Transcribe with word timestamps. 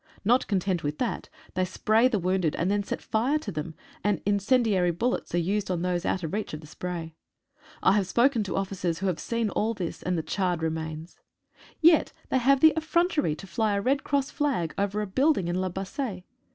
Not 0.25 0.47
content 0.47 0.81
with 0.83 0.97
that, 0.97 1.29
they 1.53 1.63
spray 1.63 2.07
the 2.07 2.17
wounded, 2.17 2.55
and 2.55 2.71
then 2.71 2.81
set 2.81 3.03
fire 3.03 3.37
to 3.37 3.51
them, 3.51 3.75
and 4.03 4.19
incen 4.25 4.63
diary 4.63 4.89
bullets 4.91 5.35
are 5.35 5.37
used 5.37 5.69
on 5.69 5.83
those 5.83 6.07
out 6.07 6.23
of 6.23 6.33
reach 6.33 6.55
of 6.55 6.61
the 6.61 6.65
spray. 6.65 7.13
I 7.83 7.91
have 7.91 8.07
spoken 8.07 8.41
to 8.45 8.55
officers 8.55 8.97
who 8.97 9.05
have 9.05 9.19
seen 9.19 9.51
all 9.51 9.75
this 9.75 10.01
and 10.01 10.17
the 10.17 10.23
94 10.23 10.33
TRAITORS 10.33 10.41
IN 10.41 10.57
CAM 10.57 10.57
P. 10.57 10.77
charred 10.79 10.87
remains. 10.97 11.19
Yet 11.81 12.13
they 12.29 12.37
have 12.39 12.61
the 12.61 12.73
affronter} 12.75 13.37
to 13.37 13.45
fly 13.45 13.75
a 13.75 13.81
red 13.81 14.03
cross 14.03 14.31
flag 14.31 14.73
over 14.75 15.01
a 15.01 15.05
building 15.05 15.47
in 15.47 15.61
La 15.61 15.69
Bassee. 15.69 16.25